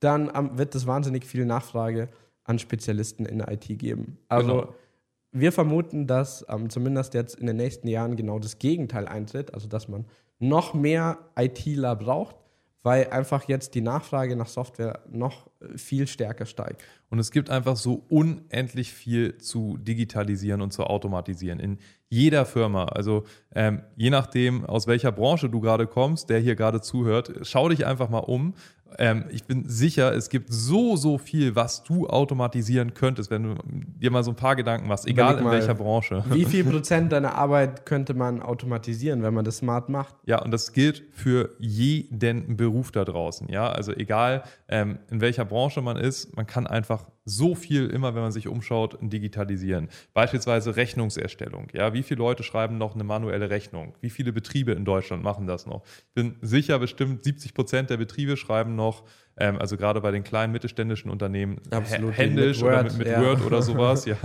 dann 0.01 0.29
um, 0.29 0.57
wird 0.57 0.75
es 0.75 0.85
wahnsinnig 0.85 1.25
viel 1.25 1.45
Nachfrage 1.45 2.09
an 2.43 2.59
Spezialisten 2.59 3.25
in 3.25 3.37
der 3.37 3.49
IT 3.51 3.67
geben. 3.79 4.17
Also 4.27 4.61
genau. 4.61 4.75
wir 5.31 5.51
vermuten, 5.53 6.07
dass 6.07 6.45
ähm, 6.49 6.69
zumindest 6.69 7.13
jetzt 7.13 7.35
in 7.35 7.47
den 7.47 7.55
nächsten 7.55 7.87
Jahren 7.87 8.17
genau 8.17 8.37
das 8.37 8.59
Gegenteil 8.59 9.07
eintritt, 9.07 9.53
also 9.53 9.69
dass 9.69 9.87
man 9.87 10.05
noch 10.39 10.73
mehr 10.73 11.19
ITler 11.37 11.95
braucht, 11.95 12.35
weil 12.83 13.09
einfach 13.09 13.47
jetzt 13.47 13.75
die 13.75 13.81
Nachfrage 13.81 14.35
nach 14.35 14.47
Software 14.47 15.01
noch 15.09 15.49
äh, 15.59 15.77
viel 15.77 16.07
stärker 16.07 16.45
steigt. 16.45 16.83
Und 17.09 17.19
es 17.19 17.31
gibt 17.31 17.49
einfach 17.49 17.75
so 17.75 18.05
unendlich 18.09 18.91
viel 18.91 19.37
zu 19.37 19.77
digitalisieren 19.77 20.61
und 20.61 20.71
zu 20.71 20.83
automatisieren 20.83 21.59
in 21.59 21.79
jeder 22.09 22.45
Firma. 22.45 22.85
Also 22.85 23.23
ähm, 23.53 23.81
je 23.95 24.09
nachdem, 24.09 24.65
aus 24.65 24.87
welcher 24.87 25.11
Branche 25.11 25.49
du 25.49 25.59
gerade 25.59 25.87
kommst, 25.87 26.29
der 26.29 26.39
hier 26.39 26.55
gerade 26.55 26.81
zuhört, 26.81 27.31
schau 27.43 27.69
dich 27.69 27.85
einfach 27.85 28.09
mal 28.09 28.19
um. 28.19 28.53
Ähm, 28.97 29.25
ich 29.29 29.43
bin 29.43 29.67
sicher, 29.67 30.13
es 30.13 30.29
gibt 30.29 30.51
so, 30.51 30.95
so 30.95 31.17
viel, 31.17 31.55
was 31.55 31.83
du 31.83 32.07
automatisieren 32.07 32.93
könntest, 32.93 33.29
wenn 33.31 33.43
du 33.43 33.55
dir 33.65 34.11
mal 34.11 34.23
so 34.23 34.31
ein 34.31 34.35
paar 34.35 34.55
Gedanken 34.55 34.87
machst, 34.87 35.07
egal 35.07 35.37
in 35.37 35.45
welcher 35.45 35.75
Branche. 35.75 36.23
Wie 36.29 36.45
viel 36.45 36.63
Prozent 36.69 37.11
deiner 37.11 37.35
Arbeit 37.35 37.85
könnte 37.85 38.13
man 38.13 38.41
automatisieren, 38.41 39.23
wenn 39.23 39.33
man 39.33 39.45
das 39.45 39.57
smart 39.57 39.89
macht? 39.89 40.15
Ja, 40.25 40.41
und 40.41 40.51
das 40.51 40.73
gilt 40.73 41.03
für 41.11 41.55
jeden 41.59 42.57
Beruf 42.57 42.91
da 42.91 43.05
draußen. 43.05 43.49
Ja, 43.49 43.69
also 43.69 43.93
egal 43.93 44.43
ähm, 44.67 44.99
in 45.09 45.21
welcher 45.21 45.45
Branche 45.45 45.81
man 45.81 45.97
ist, 45.97 46.35
man 46.35 46.47
kann 46.47 46.67
einfach 46.67 47.05
so 47.29 47.55
viel 47.55 47.89
immer, 47.89 48.15
wenn 48.15 48.21
man 48.21 48.31
sich 48.31 48.47
umschaut, 48.47 48.97
digitalisieren. 49.01 49.89
Beispielsweise 50.13 50.77
Rechnungserstellung. 50.77 51.67
Ja, 51.73 51.93
wie 51.93 52.03
viele 52.03 52.19
Leute 52.19 52.43
schreiben 52.43 52.77
noch 52.77 52.95
eine 52.95 53.03
manuelle 53.03 53.49
Rechnung? 53.49 53.93
Wie 53.99 54.09
viele 54.09 54.31
Betriebe 54.31 54.71
in 54.71 54.85
Deutschland 54.85 55.23
machen 55.23 55.45
das 55.45 55.65
noch? 55.65 55.83
Ich 55.85 56.13
bin 56.13 56.37
sicher, 56.41 56.79
bestimmt 56.79 57.25
70 57.25 57.53
Prozent 57.53 57.89
der 57.89 57.97
Betriebe 57.97 58.37
schreiben 58.37 58.75
noch 58.75 59.03
ähm, 59.39 59.57
also 59.59 59.77
gerade 59.77 60.01
bei 60.01 60.11
den 60.11 60.23
kleinen 60.23 60.51
mittelständischen 60.51 61.11
Unternehmen 61.11 61.57
Absolut, 61.69 62.17
händisch 62.17 62.61
mit 62.61 62.65
Word, 62.65 62.73
oder 62.73 62.83
mit, 62.83 62.97
mit 62.97 63.07
ja. 63.07 63.21
Word 63.21 63.41
oder 63.45 63.61
sowas, 63.61 64.05
ja, 64.05 64.15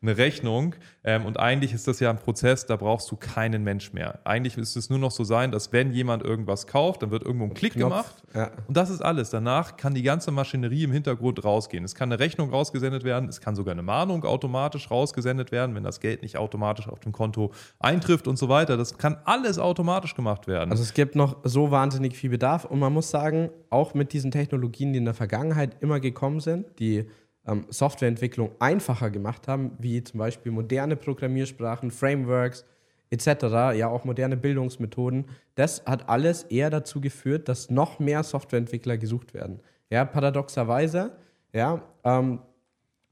eine 0.00 0.16
Rechnung. 0.16 0.74
Ähm, 1.04 1.26
und 1.26 1.38
eigentlich 1.38 1.72
ist 1.72 1.86
das 1.88 2.00
ja 2.00 2.10
ein 2.10 2.18
Prozess, 2.18 2.66
da 2.66 2.76
brauchst 2.76 3.10
du 3.10 3.16
keinen 3.16 3.64
Mensch 3.64 3.92
mehr. 3.92 4.20
Eigentlich 4.24 4.56
ist 4.56 4.76
es 4.76 4.88
nur 4.88 4.98
noch 4.98 5.10
so 5.10 5.24
sein, 5.24 5.50
dass 5.50 5.72
wenn 5.72 5.92
jemand 5.92 6.22
irgendwas 6.22 6.66
kauft, 6.66 7.02
dann 7.02 7.10
wird 7.10 7.24
irgendwo 7.24 7.44
ein 7.44 7.54
Klick 7.54 7.74
Knopf, 7.74 7.90
gemacht 7.90 8.22
ja. 8.34 8.50
und 8.66 8.76
das 8.76 8.90
ist 8.90 9.02
alles. 9.02 9.30
Danach 9.30 9.76
kann 9.76 9.94
die 9.94 10.02
ganze 10.02 10.30
Maschinerie 10.30 10.84
im 10.84 10.92
Hintergrund 10.92 11.44
rausgehen. 11.44 11.84
Es 11.84 11.94
kann 11.94 12.12
eine 12.12 12.20
Rechnung 12.20 12.50
rausgesendet 12.50 13.04
werden, 13.04 13.28
es 13.28 13.40
kann 13.40 13.56
sogar 13.56 13.72
eine 13.72 13.82
Mahnung 13.82 14.24
automatisch 14.24 14.90
rausgesendet 14.90 15.52
werden, 15.52 15.74
wenn 15.74 15.84
das 15.84 16.00
Geld 16.00 16.22
nicht 16.22 16.36
automatisch 16.36 16.88
auf 16.88 17.00
dem 17.00 17.12
Konto 17.12 17.52
eintrifft 17.78 18.28
und 18.28 18.38
so 18.38 18.48
weiter. 18.48 18.76
Das 18.76 18.96
kann 18.96 19.18
alles 19.24 19.58
automatisch 19.58 20.14
gemacht 20.14 20.46
werden. 20.46 20.70
Also 20.70 20.82
es 20.82 20.94
gibt 20.94 21.16
noch 21.16 21.38
so 21.44 21.70
wahnsinnig 21.70 22.16
viel 22.16 22.30
Bedarf 22.30 22.64
und 22.64 22.78
man 22.78 22.92
muss 22.92 23.10
sagen, 23.10 23.50
auch 23.70 23.94
mit 23.94 24.12
diesen 24.12 24.30
Technologien, 24.30 24.61
die 24.68 24.96
in 24.96 25.04
der 25.04 25.14
Vergangenheit 25.14 25.76
immer 25.80 26.00
gekommen 26.00 26.40
sind, 26.40 26.78
die 26.78 27.06
ähm, 27.46 27.66
Softwareentwicklung 27.68 28.52
einfacher 28.58 29.10
gemacht 29.10 29.48
haben, 29.48 29.72
wie 29.78 30.02
zum 30.04 30.18
Beispiel 30.18 30.52
moderne 30.52 30.96
Programmiersprachen, 30.96 31.90
Frameworks 31.90 32.64
etc., 33.10 33.26
ja 33.76 33.88
auch 33.88 34.04
moderne 34.04 34.36
Bildungsmethoden, 34.36 35.26
das 35.54 35.84
hat 35.84 36.08
alles 36.08 36.44
eher 36.44 36.70
dazu 36.70 37.00
geführt, 37.00 37.48
dass 37.48 37.70
noch 37.70 37.98
mehr 37.98 38.22
Softwareentwickler 38.22 38.96
gesucht 38.96 39.34
werden. 39.34 39.60
Ja, 39.90 40.04
paradoxerweise, 40.04 41.12
ja, 41.52 41.82
ähm, 42.04 42.40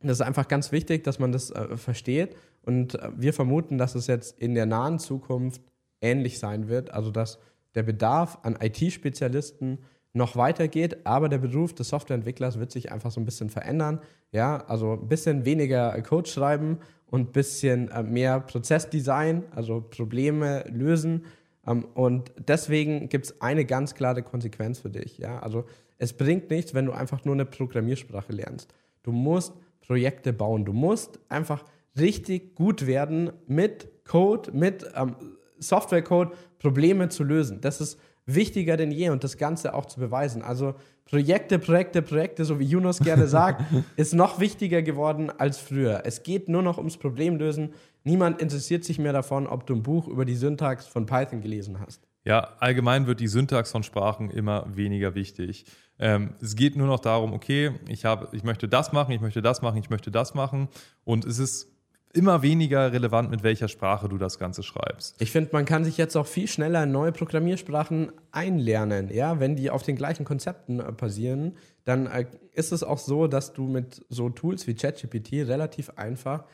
das 0.03 0.13
ist 0.13 0.23
einfach 0.23 0.49
ganz 0.49 0.73
wichtig, 0.73 1.05
dass 1.05 1.19
man 1.19 1.33
das 1.33 1.51
äh, 1.51 1.77
versteht. 1.77 2.35
Und 2.63 2.95
äh, 2.95 3.11
wir 3.17 3.35
vermuten, 3.35 3.77
dass 3.77 3.95
es 3.95 4.07
jetzt 4.07 4.39
in 4.39 4.55
der 4.55 4.67
nahen 4.67 4.99
Zukunft 4.99 5.63
ähnlich 6.01 6.39
sein 6.39 6.69
wird. 6.69 6.91
Also, 6.91 7.11
dass 7.11 7.39
der 7.75 7.83
Bedarf 7.83 8.39
an 8.43 8.57
IT-Spezialisten 8.61 9.79
noch 10.13 10.37
weitergeht, 10.37 11.07
aber 11.07 11.29
der 11.29 11.39
Beruf 11.39 11.75
des 11.75 11.89
Softwareentwicklers 11.89 12.59
wird 12.59 12.73
sich 12.73 12.91
einfach 12.91 13.11
so 13.11 13.21
ein 13.21 13.25
bisschen 13.25 13.49
verändern. 13.49 14.01
Ja, 14.33 14.65
also 14.67 14.95
ein 14.95 15.09
bisschen 15.09 15.45
weniger 15.45 16.01
Code 16.03 16.29
schreiben 16.29 16.79
und 17.07 17.21
ein 17.21 17.33
bisschen 17.33 17.89
äh, 17.91 18.03
mehr 18.03 18.41
Prozessdesign, 18.41 19.45
also 19.55 19.81
Probleme 19.81 20.65
lösen. 20.71 21.25
Ähm, 21.67 21.85
und 21.95 22.33
deswegen 22.49 23.09
gibt 23.09 23.27
es 23.27 23.41
eine 23.41 23.65
ganz 23.65 23.95
klare 23.95 24.23
Konsequenz 24.23 24.81
für 24.81 24.91
dich. 24.91 25.19
Ja, 25.19 25.39
also 25.41 25.65
es 25.99 26.13
bringt 26.13 26.51
nichts, 26.51 26.75
wenn 26.75 26.87
du 26.87 26.93
einfach 26.93 27.25
nur 27.25 27.35
eine 27.35 27.45
Programmiersprache 27.45 28.33
lernst. 28.33 28.75
Du 29.03 29.13
musst 29.13 29.55
Projekte 29.81 30.33
bauen. 30.33 30.65
Du 30.65 30.73
musst 30.73 31.21
einfach 31.29 31.65
richtig 31.99 32.55
gut 32.55 32.87
werden 32.87 33.33
mit 33.47 34.05
Code, 34.05 34.51
mit 34.53 34.87
ähm, 34.95 35.15
Softwarecode, 35.59 36.33
Probleme 36.59 37.09
zu 37.09 37.23
lösen. 37.23 37.61
Das 37.61 37.81
ist 37.81 37.99
wichtiger 38.35 38.77
denn 38.77 38.91
je 38.91 39.11
und 39.11 39.25
das 39.25 39.37
Ganze 39.37 39.75
auch 39.75 39.87
zu 39.87 40.01
beweisen. 40.01 40.43
Also 40.43 40.75
Projekte, 41.05 41.59
Projekte, 41.59 42.03
Projekte, 42.03 42.45
so 42.45 42.59
wie 42.59 42.65
Yunus 42.65 43.01
gerne 43.01 43.27
sagt, 43.27 43.63
ist 43.97 44.15
noch 44.15 44.41
wichtiger 44.41 44.83
geworden 44.83 45.31
als 45.31 45.59
früher. 45.59 46.03
Es 46.05 46.23
geht 46.23 46.49
nur 46.49 46.63
noch 46.63 46.79
ums 46.79 46.97
Problemlösen. 46.97 47.75
Niemand 48.05 48.41
interessiert 48.41 48.85
sich 48.85 48.99
mehr 48.99 49.13
davon, 49.13 49.47
ob 49.47 49.67
du 49.67 49.75
ein 49.75 49.83
Buch 49.83 50.09
über 50.09 50.25
die 50.25 50.37
Syntax 50.37 50.87
von 50.87 51.07
Python 51.07 51.41
gelesen 51.41 51.81
hast. 51.81 52.07
Ja, 52.25 52.51
allgemein 52.61 53.07
wird 53.07 53.21
die 53.21 53.29
Syntax 53.29 53.71
von 53.71 53.83
Sprachen 53.83 54.31
immer 54.31 54.67
weniger 54.75 55.15
wichtig. 55.15 55.65
Ähm, 55.99 56.35
es 56.41 56.55
geht 56.55 56.77
nur 56.77 56.87
noch 56.87 57.01
darum, 57.01 57.33
okay, 57.33 57.73
ich, 57.89 58.05
habe, 58.05 58.29
ich 58.33 58.45
möchte 58.45 58.69
das 58.69 58.93
machen, 58.93 59.13
ich 59.13 59.21
möchte 59.21 59.43
das 59.43 59.63
machen, 59.63 59.79
ich 59.79 59.91
möchte 59.91 60.11
das 60.11 60.35
machen. 60.35 60.69
Und 61.05 61.25
es 61.25 61.39
ist 61.39 61.69
immer 62.13 62.43
weniger 62.43 62.93
relevant, 62.93 63.31
mit 63.31 63.43
welcher 63.43 63.69
Sprache 63.69 64.09
du 64.09 64.19
das 64.19 64.39
Ganze 64.39 64.63
schreibst. 64.63 65.21
Ich 65.21 65.31
finde, 65.31 65.51
man 65.53 65.65
kann 65.65 65.85
sich 65.85 65.97
jetzt 65.97 66.17
auch 66.17 66.27
viel 66.27 66.49
schneller 66.49 66.83
in 66.83 66.93
neue 66.93 67.13
Programmiersprachen 67.13 68.13
einlernen. 68.33 69.13
Ja, 69.13 69.39
wenn 69.41 69.57
die 69.57 69.71
auf 69.71 69.83
den 69.83 69.97
gleichen 69.97 70.25
Konzepten 70.25 70.81
äh, 70.81 70.93
basieren, 70.93 71.57
dann 71.85 72.07
äh, 72.07 72.27
ist 72.53 72.73
es 72.73 72.83
auch 72.83 72.99
so, 72.99 73.27
dass 73.27 73.53
du 73.53 73.67
mit 73.67 74.05
so 74.09 74.29
Tools 74.29 74.67
wie 74.67 74.75
ChatGPT 74.75 75.49
relativ 75.49 75.91
einfach 75.97 76.45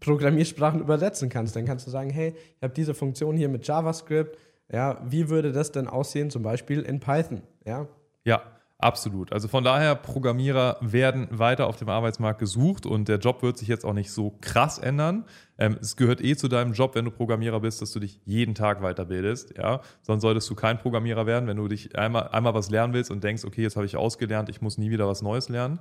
Programmiersprachen 0.00 0.80
übersetzen 0.80 1.28
kannst. 1.28 1.54
Dann 1.54 1.64
kannst 1.64 1.86
du 1.86 1.90
sagen, 1.90 2.10
hey, 2.10 2.34
ich 2.56 2.62
habe 2.62 2.74
diese 2.74 2.94
Funktion 2.94 3.36
hier 3.36 3.48
mit 3.48 3.66
JavaScript. 3.66 4.36
Ja, 4.72 5.00
wie 5.08 5.28
würde 5.28 5.52
das 5.52 5.70
denn 5.70 5.86
aussehen, 5.86 6.30
zum 6.30 6.42
Beispiel 6.42 6.82
in 6.82 6.98
Python? 6.98 7.42
Ja, 7.64 7.86
Ja, 8.24 8.42
absolut. 8.78 9.32
Also 9.32 9.48
von 9.48 9.64
daher, 9.64 9.94
Programmierer 9.94 10.76
werden 10.80 11.28
weiter 11.30 11.66
auf 11.66 11.76
dem 11.76 11.88
Arbeitsmarkt 11.88 12.38
gesucht 12.38 12.86
und 12.86 13.08
der 13.08 13.18
Job 13.18 13.42
wird 13.42 13.58
sich 13.58 13.68
jetzt 13.68 13.84
auch 13.84 13.92
nicht 13.94 14.10
so 14.10 14.36
krass 14.40 14.78
ändern. 14.78 15.24
Ähm, 15.58 15.76
es 15.80 15.96
gehört 15.96 16.22
eh 16.22 16.36
zu 16.36 16.48
deinem 16.48 16.72
Job, 16.72 16.94
wenn 16.94 17.04
du 17.04 17.10
Programmierer 17.10 17.60
bist, 17.60 17.80
dass 17.80 17.92
du 17.92 18.00
dich 18.00 18.20
jeden 18.24 18.54
Tag 18.54 18.80
weiterbildest. 18.82 19.56
Ja? 19.56 19.80
Sonst 20.02 20.22
solltest 20.22 20.48
du 20.50 20.54
kein 20.54 20.78
Programmierer 20.78 21.26
werden, 21.26 21.46
wenn 21.48 21.56
du 21.56 21.68
dich 21.68 21.96
einmal, 21.98 22.28
einmal 22.28 22.54
was 22.54 22.70
lernen 22.70 22.92
willst 22.92 23.10
und 23.10 23.24
denkst, 23.24 23.44
okay, 23.44 23.62
jetzt 23.62 23.76
habe 23.76 23.86
ich 23.86 23.96
ausgelernt, 23.96 24.48
ich 24.50 24.60
muss 24.60 24.76
nie 24.78 24.90
wieder 24.90 25.08
was 25.08 25.22
Neues 25.22 25.48
lernen. 25.48 25.80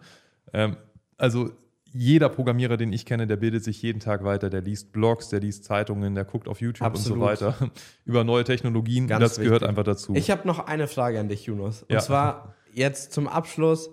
Ähm, 0.54 0.78
also 1.18 1.50
jeder 1.98 2.28
Programmierer, 2.28 2.76
den 2.76 2.92
ich 2.92 3.06
kenne, 3.06 3.26
der 3.26 3.38
bildet 3.38 3.64
sich 3.64 3.82
jeden 3.82 4.02
Tag 4.02 4.26
weiter, 4.26 4.50
der 4.50 4.62
liest 4.62 4.92
Blogs, 4.92 5.30
der 5.30 5.40
liest 5.40 5.64
Zeitungen, 5.64 6.14
der 6.14 6.26
guckt 6.26 6.50
auf 6.50 6.60
YouTube 6.60 6.86
Absolut. 6.86 7.18
und 7.18 7.38
so 7.38 7.46
weiter 7.48 7.72
über 8.06 8.26
neue 8.26 8.44
Technologien. 8.44 9.08
Ganz 9.08 9.22
das 9.22 9.38
gehört 9.38 9.62
wichtig. 9.62 9.70
einfach 9.70 9.84
dazu. 9.84 10.14
Ich 10.14 10.30
habe 10.30 10.46
noch 10.46 10.68
eine 10.68 10.88
Frage 10.88 11.20
an 11.22 11.30
dich, 11.30 11.46
Yunus. 11.46 11.84
Und 11.84 11.92
Ja. 11.94 12.00
zwar 12.00 12.54
jetzt 12.76 13.14
zum 13.14 13.28
Abschluss 13.28 13.90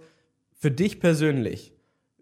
für 0.52 0.70
dich 0.70 1.00
persönlich. 1.00 1.72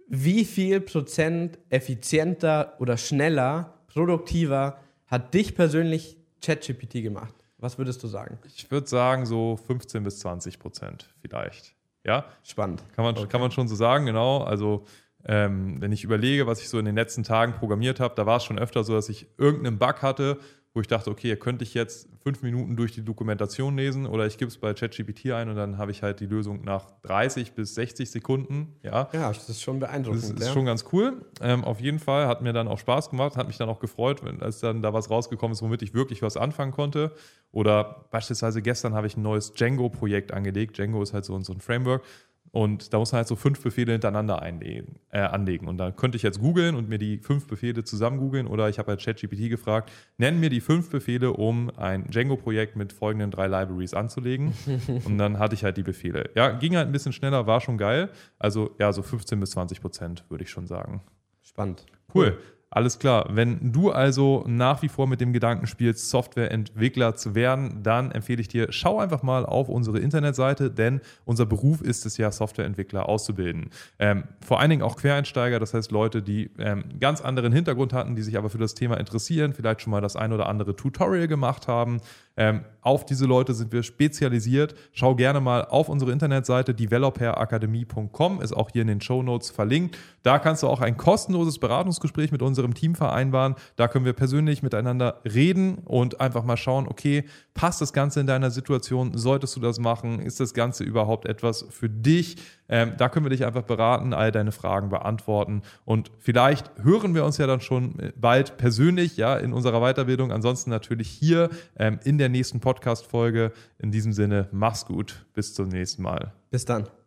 Wie 0.09 0.45
viel 0.45 0.81
Prozent 0.81 1.59
effizienter 1.69 2.75
oder 2.79 2.97
schneller, 2.97 3.75
produktiver 3.87 4.79
hat 5.07 5.35
dich 5.35 5.55
persönlich 5.55 6.17
ChatGPT 6.45 7.03
gemacht? 7.03 7.35
Was 7.59 7.79
würdest 7.79 8.03
du 8.03 8.07
sagen? 8.07 8.39
Ich 8.47 8.71
würde 8.71 8.87
sagen, 8.87 9.27
so 9.27 9.57
15 9.57 10.03
bis 10.03 10.21
20 10.21 10.59
Prozent 10.59 11.15
vielleicht. 11.21 11.75
Ja, 12.05 12.25
Spannend. 12.43 12.83
kann 12.95 13.05
man, 13.05 13.29
kann 13.29 13.41
man 13.41 13.51
schon 13.51 13.69
so 13.69 13.75
sagen, 13.75 14.07
genau. 14.07 14.39
Also, 14.39 14.85
ähm, 15.27 15.81
wenn 15.81 15.93
ich 15.93 16.03
überlege, 16.03 16.47
was 16.47 16.63
ich 16.63 16.71
so 16.71 16.79
in 16.79 16.87
den 16.87 16.95
letzten 16.95 17.23
Tagen 17.23 17.53
programmiert 17.53 18.01
habe, 18.01 18.15
da 18.15 18.25
war 18.25 18.39
es 18.39 18.45
schon 18.45 18.59
öfter 18.59 18.85
so, 18.85 18.95
dass 18.95 19.11
ich 19.11 19.27
irgendeinen 19.37 19.79
Bug 19.79 20.01
hatte, 20.01 20.39
wo 20.73 20.81
ich 20.81 20.87
dachte, 20.87 21.11
okay, 21.11 21.35
könnte 21.37 21.65
ich 21.65 21.75
jetzt 21.75 22.09
fünf 22.23 22.43
Minuten 22.43 22.77
durch 22.77 22.93
die 22.93 23.03
Dokumentation 23.03 23.77
lesen 23.77 24.07
oder 24.07 24.27
ich 24.27 24.39
gebe 24.39 24.49
es 24.49 24.59
bei 24.59 24.73
ChatGPT 24.73 25.33
ein 25.33 25.49
und 25.49 25.57
dann 25.57 25.79
habe 25.79 25.91
ich 25.91 26.03
halt 26.03 26.21
die 26.21 26.27
Lösung 26.27 26.63
nach 26.63 26.93
30 27.03 27.53
bis 27.53 27.75
60 27.75 28.09
Sekunden. 28.09 28.77
Ja, 28.83 29.09
Ja, 29.13 29.33
das 29.33 29.49
ist 29.49 29.63
schon 29.63 29.81
beeindruckend. 29.81 30.23
das 30.23 30.31
ist 30.31 30.47
ja. 30.47 30.53
schon 30.53 30.67
ganz 30.67 30.85
cool. 30.93 31.25
Ähm, 31.41 31.65
auf 31.65 31.81
jeden 31.81 31.99
Fall 31.99 32.29
hat 32.29 32.43
mir 32.43 32.53
dann 32.53 32.69
auch 32.69 32.79
Spaß 32.79 33.11
gemacht, 33.11 33.37
hat 33.37 33.49
mich 33.49 33.57
dann 33.57 33.69
auch 33.69 33.81
gefreut, 33.81 34.25
wenn, 34.25 34.41
als 34.43 34.61
dann 34.61 34.81
da 34.81 34.93
was 34.93 35.11
rausgekommen 35.11 35.53
ist, 35.53 35.63
womit 35.63 35.83
ich 35.83 35.93
wirklich 35.93 36.23
was 36.23 36.37
anfangen 36.37 36.73
konnte. 36.73 37.13
Oder 37.51 38.07
beispielsweise 38.13 38.63
gestern 38.63 38.95
habe 38.95 39.09
ich 39.09 39.17
ein 39.17 39.23
neues 39.23 39.53
Django-Projekt 39.55 40.33
angelegt. 40.33 40.79
Django 40.79 41.03
ist 41.03 41.13
halt 41.15 41.25
so, 41.25 41.39
so 41.41 41.53
ein 41.53 41.61
Framework. 41.61 42.05
Und 42.53 42.93
da 42.93 42.99
muss 42.99 43.13
man 43.13 43.19
halt 43.19 43.29
so 43.29 43.37
fünf 43.37 43.63
Befehle 43.63 43.93
hintereinander 43.93 44.43
einlegen, 44.43 44.97
äh, 45.11 45.21
anlegen. 45.21 45.69
Und 45.69 45.79
dann 45.79 45.95
könnte 45.95 46.17
ich 46.17 46.23
jetzt 46.23 46.41
googeln 46.41 46.75
und 46.75 46.89
mir 46.89 46.99
die 46.99 47.19
fünf 47.19 47.47
Befehle 47.47 47.85
zusammen 47.85 48.19
googeln. 48.19 48.47
Oder 48.47 48.69
ich 48.69 48.79
habe 48.79 48.89
halt 48.89 49.03
ChatGPT 49.03 49.49
gefragt, 49.49 49.93
nenn 50.19 50.41
mir 50.41 50.51
die 50.51 50.61
fünf 50.61 50.91
Befehle, 50.91 51.33
um 51.33 51.71
ein 51.77 52.11
Django-Projekt 52.11 52.75
mit 52.75 52.93
folgenden 52.93 53.31
drei 53.31 53.47
Libraries 53.47 53.95
anzulegen. 53.95 54.53
und 55.05 55.19
dann 55.19 55.39
hatte 55.39 55.55
ich 55.55 55.63
halt 55.63 55.77
die 55.77 55.85
Befehle. 55.85 56.31
Ja, 56.35 56.51
ging 56.51 56.77
halt 56.77 56.89
ein 56.89 56.93
bisschen 56.93 57.13
schneller, 57.13 57.47
war 57.47 57.61
schon 57.61 57.79
geil. 57.79 58.11
Also 58.39 58.75
ja, 58.79 58.93
so 58.93 59.03
15 59.03 59.39
bis 59.39 59.51
20 59.51 59.81
Prozent 59.81 60.25
würde 60.29 60.43
ich 60.43 60.51
schon 60.51 60.67
sagen. 60.67 61.03
Spannend. 61.43 61.87
Cool. 62.15 62.37
Alles 62.73 63.01
klar. 63.01 63.27
Wenn 63.31 63.73
du 63.73 63.91
also 63.91 64.45
nach 64.47 64.81
wie 64.83 64.89
vor 64.89 65.09
mit 65.09 65.21
dem 65.21 65.33
Gedanken 65.33 65.67
spielst, 65.67 66.09
Softwareentwickler 66.09 67.17
zu 67.17 67.35
werden, 67.35 67.83
dann 67.83 68.13
empfehle 68.13 68.41
ich 68.41 68.47
dir, 68.47 68.69
schau 68.71 69.01
einfach 69.01 69.25
mal 69.25 69.45
auf 69.45 69.69
unsere 69.69 69.99
Internetseite, 69.99 70.71
denn 70.71 71.01
unser 71.25 71.47
Beruf 71.47 71.81
ist 71.81 72.07
es 72.07 72.17
ja, 72.17 72.31
Softwareentwickler 72.31 73.09
auszubilden. 73.09 73.71
Ähm, 73.99 74.23
vor 74.41 74.61
allen 74.61 74.71
Dingen 74.71 74.83
auch 74.83 74.97
Quereinsteiger, 74.97 75.59
das 75.59 75.75
heißt 75.75 75.91
Leute, 75.91 76.23
die 76.23 76.53
ähm, 76.59 76.85
ganz 77.01 77.21
anderen 77.21 77.53
Hintergrund 77.53 77.93
hatten, 77.93 78.15
die 78.15 78.23
sich 78.23 78.39
aber 78.39 78.51
für 78.51 78.59
das 78.59 78.75
Thema 78.75 78.99
interessieren, 78.99 79.53
vielleicht 79.53 79.81
schon 79.83 79.91
mal 79.91 80.01
das 80.01 80.15
ein 80.15 80.33
oder 80.33 80.49
andere 80.49 80.77
Tutorial 80.77 81.27
gemacht 81.27 81.67
haben. 81.67 82.01
Ähm, 82.41 82.65
auf 82.81 83.05
diese 83.05 83.27
Leute 83.27 83.53
sind 83.53 83.71
wir 83.71 83.83
spezialisiert. 83.83 84.75
Schau 84.93 85.15
gerne 85.15 85.41
mal 85.41 85.67
auf 85.67 85.91
unsere 85.91 86.11
Internetseite 86.11 86.73
developerakademie.com, 86.75 88.41
ist 88.41 88.57
auch 88.57 88.71
hier 88.71 88.81
in 88.81 88.89
den 88.89 89.03
Show 89.03 89.23
Notes 89.23 89.51
verlinkt. 89.51 89.99
Da 90.23 90.39
kannst 90.39 90.63
du 90.63 90.69
auch 90.69 90.81
ein 90.81 90.97
kostenloses 90.97 91.59
Beratungsgespräch 91.59 92.33
mit 92.33 92.41
unserem 92.41 92.73
Team 92.73 92.95
vereinbaren. 92.95 93.57
Da 93.77 93.89
können 93.89 94.07
wir 94.07 94.15
persönlich 94.15 94.63
miteinander 94.63 95.21
reden 95.27 95.81
und 95.85 96.23
einfach 96.23 96.43
mal 96.43 96.57
schauen, 96.57 96.89
okay, 96.89 97.27
passt 97.53 97.83
das 97.83 97.93
Ganze 97.93 98.21
in 98.21 98.27
deiner 98.27 98.51
Situation? 98.51 99.13
Solltest 99.19 99.55
du 99.57 99.61
das 99.61 99.79
machen? 99.79 100.21
Ist 100.21 100.41
das 100.41 100.55
Ganze 100.55 100.83
überhaupt 100.83 101.27
etwas 101.27 101.67
für 101.69 101.91
dich? 101.91 102.37
Ähm, 102.71 102.93
da 102.97 103.09
können 103.09 103.27
wir 103.27 103.31
dich 103.31 103.45
einfach 103.45 103.63
beraten, 103.63 104.15
all 104.15 104.33
deine 104.33 104.53
Fragen 104.53 104.89
beantworten 104.89 105.63
und 105.85 106.11
vielleicht 106.19 106.71
hören 106.83 107.15
wir 107.15 107.25
uns 107.25 107.37
ja 107.37 107.47
dann 107.47 107.61
schon 107.61 108.13
bald 108.17 108.57
persönlich, 108.57 109.17
ja, 109.17 109.37
in 109.37 109.53
unserer 109.53 109.81
Weiterbildung. 109.81 110.33
Ansonsten 110.33 110.71
natürlich 110.71 111.09
hier 111.09 111.51
ähm, 111.77 111.99
in 112.05 112.17
der 112.19 112.29
nächsten 112.29 112.61
Podcast-Folge. 112.61 113.53
In 113.79 113.91
diesem 113.91 114.13
Sinne, 114.13 114.49
mach's 114.53 114.87
gut. 114.87 115.27
Bis 115.35 115.55
zum 115.55 115.69
nächsten 115.69 116.03
Mal. 116.03 116.33
Bis 116.51 116.65
dann. 116.65 117.00